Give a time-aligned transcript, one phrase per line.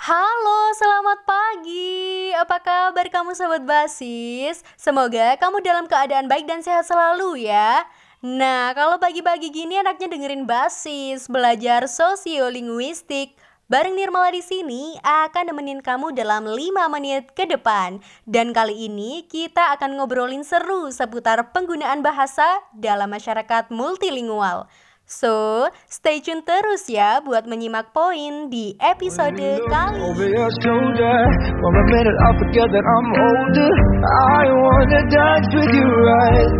[0.00, 2.32] Halo, selamat pagi.
[2.32, 4.64] Apa kabar kamu sobat basis?
[4.80, 7.84] Semoga kamu dalam keadaan baik dan sehat selalu ya.
[8.24, 13.36] Nah, kalau pagi-pagi gini anaknya dengerin basis, belajar sosiolinguistik,
[13.66, 17.98] Bareng Nirmala di sini akan nemenin kamu dalam 5 menit ke depan.
[18.22, 22.46] Dan kali ini kita akan ngobrolin seru seputar penggunaan bahasa
[22.78, 24.70] dalam masyarakat multilingual.
[25.02, 29.34] So, stay tune terus ya buat menyimak poin di episode
[29.66, 31.18] kali Over your shoulder.
[31.58, 33.72] For a minute, I forget that I'm older.
[34.06, 36.56] I wanna dance with you right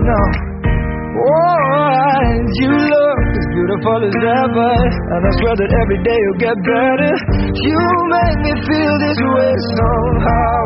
[3.76, 4.74] beautiful as ever.
[5.12, 7.12] And I swear that every day you'll get better.
[7.60, 10.64] You make me feel this way somehow.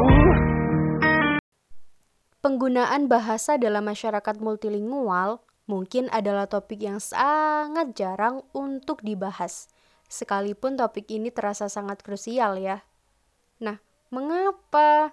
[2.41, 9.69] Penggunaan bahasa dalam masyarakat multilingual mungkin adalah topik yang sangat jarang untuk dibahas.
[10.11, 12.83] Sekalipun topik ini terasa sangat krusial ya.
[13.61, 15.13] Nah, mengapa?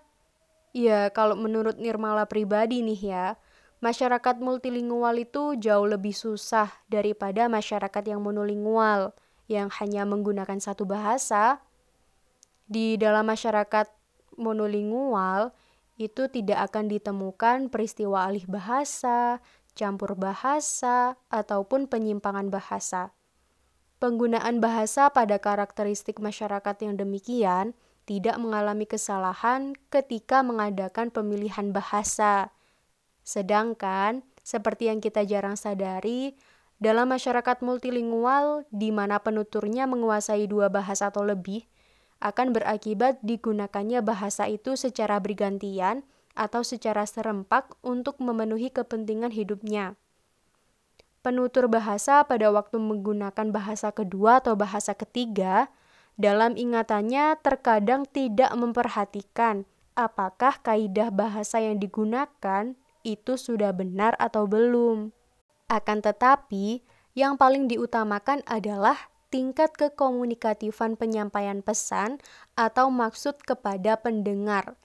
[0.72, 3.25] Ya, kalau menurut Nirmala pribadi nih ya,
[3.80, 9.14] masyarakat multilingual itu jauh lebih susah daripada masyarakat yang monolingual
[9.47, 11.64] yang hanya menggunakan satu bahasa.
[12.67, 13.88] Di dalam masyarakat
[14.36, 15.56] monolingual,
[15.97, 19.42] itu tidak akan ditemukan peristiwa alih bahasa,
[19.73, 23.16] campur bahasa, ataupun penyimpangan bahasa.
[23.97, 27.73] Penggunaan bahasa pada karakteristik masyarakat yang demikian
[28.06, 32.53] tidak mengalami kesalahan ketika mengadakan pemilihan bahasa.
[33.28, 36.39] Sedangkan, seperti yang kita jarang sadari,
[36.80, 41.67] dalam masyarakat multilingual di mana penuturnya menguasai dua bahasa atau lebih,
[42.23, 46.08] akan berakibat digunakannya bahasa itu secara bergantian
[46.39, 50.00] atau secara serempak untuk memenuhi kepentingan hidupnya.
[51.19, 55.68] Penutur bahasa pada waktu menggunakan bahasa kedua atau bahasa ketiga,
[56.16, 59.68] dalam ingatannya terkadang tidak memperhatikan
[60.00, 65.16] apakah kaidah bahasa yang digunakan itu sudah benar atau belum.
[65.72, 66.84] Akan tetapi,
[67.16, 72.19] yang paling diutamakan adalah tingkat kekomunikatifan penyampaian pesan
[72.59, 74.75] atau maksud kepada pendengar.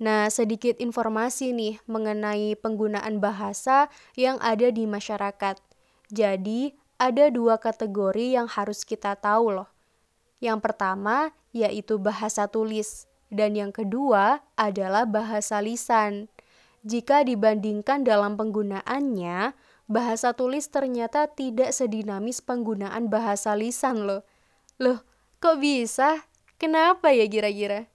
[0.00, 5.60] Nah, sedikit informasi nih mengenai penggunaan bahasa yang ada di masyarakat.
[6.10, 9.68] Jadi, ada dua kategori yang harus kita tahu loh.
[10.42, 16.28] Yang pertama yaitu bahasa tulis dan yang kedua adalah bahasa lisan.
[16.82, 19.54] Jika dibandingkan dalam penggunaannya,
[19.86, 24.26] bahasa tulis ternyata tidak sedinamis penggunaan bahasa lisan loh.
[24.82, 25.06] Loh,
[25.38, 26.26] kok bisa?
[26.58, 27.86] Kenapa ya kira-kira?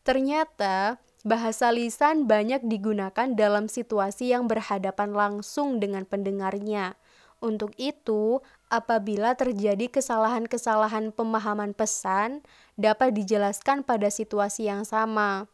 [0.00, 0.96] Ternyata
[1.28, 6.96] bahasa lisan banyak digunakan dalam situasi yang berhadapan langsung dengan pendengarnya.
[7.40, 8.40] Untuk itu,
[8.72, 12.44] apabila terjadi kesalahan-kesalahan pemahaman pesan,
[12.80, 15.48] dapat dijelaskan pada situasi yang sama.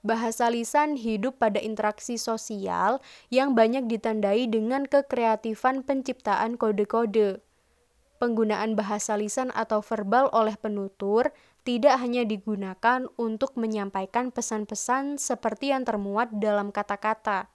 [0.00, 7.44] Bahasa lisan hidup pada interaksi sosial yang banyak ditandai dengan kekreatifan penciptaan kode-kode.
[8.16, 11.32] Penggunaan bahasa lisan atau verbal oleh penutur
[11.64, 17.52] tidak hanya digunakan untuk menyampaikan pesan-pesan seperti yang termuat dalam kata-kata,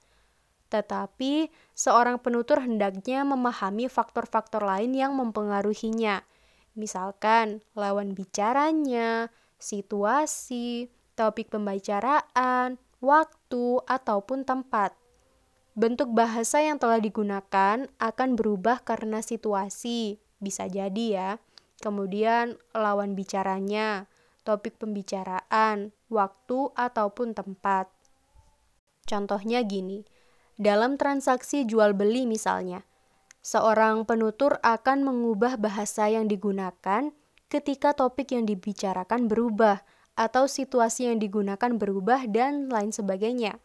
[0.70, 6.26] tetapi seorang penutur hendaknya memahami faktor-faktor lain yang mempengaruhinya,
[6.74, 14.94] misalkan lawan bicaranya, situasi, topik pembicaraan, waktu, ataupun tempat.
[15.76, 21.32] Bentuk bahasa yang telah digunakan akan berubah karena situasi, bisa jadi ya.
[21.84, 24.08] Kemudian lawan bicaranya,
[24.48, 27.92] topik pembicaraan, waktu, ataupun tempat.
[29.04, 30.08] Contohnya gini,
[30.56, 32.88] dalam transaksi jual beli misalnya,
[33.44, 37.12] seorang penutur akan mengubah bahasa yang digunakan
[37.52, 39.84] ketika topik yang dibicarakan berubah
[40.16, 43.60] atau situasi yang digunakan berubah dan lain sebagainya.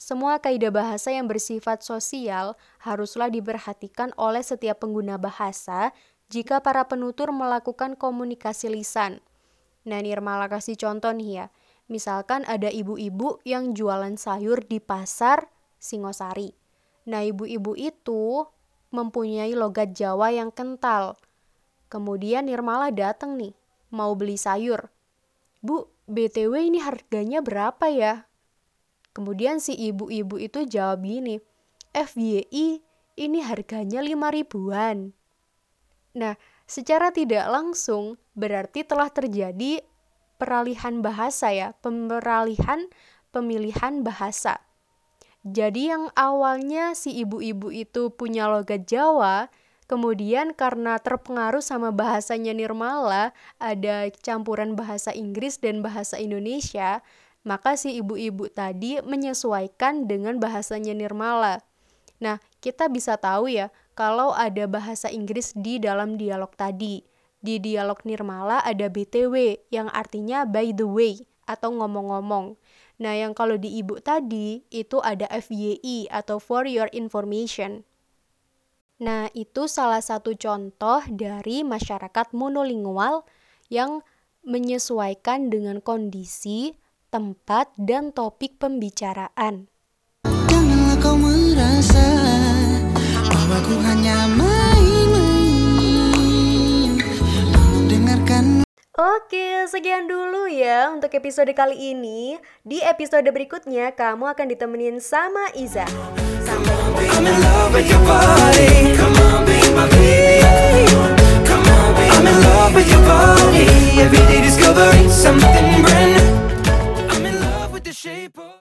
[0.00, 5.94] Semua kaidah bahasa yang bersifat sosial haruslah diperhatikan oleh setiap pengguna bahasa
[6.26, 9.22] jika para penutur melakukan komunikasi lisan.
[9.86, 11.46] Nah, Nirmala kasih contoh nih ya.
[11.86, 16.50] Misalkan ada ibu-ibu yang jualan sayur di pasar Singosari.
[17.06, 18.46] Nah, ibu-ibu itu
[18.94, 21.20] mempunyai logat Jawa yang kental.
[21.92, 23.52] Kemudian Nirmala datang nih,
[23.92, 24.88] mau beli sayur.
[25.62, 28.26] Bu, BTW ini harganya berapa ya?
[29.14, 31.38] Kemudian si ibu-ibu itu jawab gini,
[31.94, 32.82] FYI
[33.14, 35.14] ini harganya 5 ribuan.
[36.18, 36.34] Nah,
[36.66, 39.84] secara tidak langsung berarti telah terjadi
[40.40, 42.90] peralihan bahasa ya, peralihan
[43.30, 44.58] pemilihan bahasa.
[45.42, 49.46] Jadi yang awalnya si ibu-ibu itu punya logat Jawa,
[49.86, 57.00] kemudian karena terpengaruh sama bahasanya Nirmala, ada campuran bahasa Inggris dan bahasa Indonesia,
[57.42, 61.62] maka si ibu-ibu tadi menyesuaikan dengan bahasanya Nirmala.
[62.22, 67.02] Nah, kita bisa tahu ya, kalau ada bahasa Inggris di dalam dialog tadi.
[67.42, 72.54] Di dialog Nirmala ada BTW, yang artinya by the way, atau ngomong-ngomong.
[73.02, 77.82] Nah, yang kalau di ibu tadi, itu ada FYI, atau for your information.
[79.02, 83.26] Nah, itu salah satu contoh dari masyarakat monolingual
[83.66, 84.06] yang
[84.46, 86.78] menyesuaikan dengan kondisi,
[87.10, 89.66] tempat, dan topik pembicaraan.
[90.22, 92.06] Janganlah kau merasa
[93.26, 95.42] bahwa ku hanya main-main
[97.90, 98.62] dengarkan
[98.94, 102.38] Oke, sekian dulu ya untuk episode kali ini.
[102.62, 105.90] Di episode berikutnya, kamu akan ditemenin sama Iza.
[106.46, 108.41] Sampai jumpa.